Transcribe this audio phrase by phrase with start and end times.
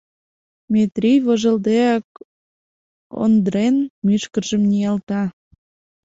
[0.73, 2.07] —Метрий, вожылдеак,
[3.23, 5.21] Ондрен мӱшкыржым ниялта.